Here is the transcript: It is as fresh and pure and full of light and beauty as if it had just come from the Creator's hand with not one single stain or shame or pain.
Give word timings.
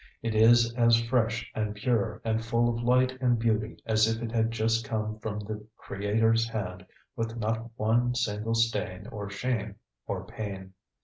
It 0.23 0.33
is 0.33 0.73
as 0.73 0.99
fresh 0.99 1.51
and 1.53 1.75
pure 1.75 2.21
and 2.25 2.43
full 2.43 2.69
of 2.69 2.81
light 2.81 3.15
and 3.21 3.37
beauty 3.37 3.77
as 3.85 4.07
if 4.07 4.19
it 4.23 4.31
had 4.31 4.49
just 4.49 4.83
come 4.83 5.19
from 5.19 5.37
the 5.41 5.63
Creator's 5.77 6.49
hand 6.49 6.87
with 7.15 7.37
not 7.37 7.69
one 7.75 8.15
single 8.15 8.55
stain 8.55 9.05
or 9.11 9.29
shame 9.29 9.75
or 10.07 10.25
pain. 10.25 10.73